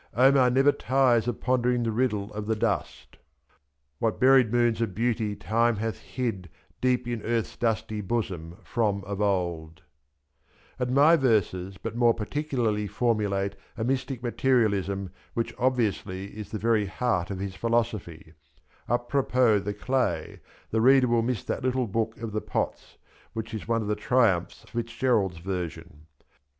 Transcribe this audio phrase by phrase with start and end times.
[0.15, 3.17] Omar never tires of pondering the riddle of the dust—
[3.99, 6.49] What buried moons of beauty Time hath hid
[6.81, 9.83] Deep in eartFs dusty bosom from of old;
[10.79, 16.87] and my verses but more particularly formulate a mystic materialism which, obviously, is the very
[16.87, 18.33] heart of his philosophy,
[18.87, 20.39] A propos the clay,
[20.71, 22.97] the reader will miss that little book of the pots
[23.33, 26.07] which 15 is one of the triumphs of Fitz Gerald's version.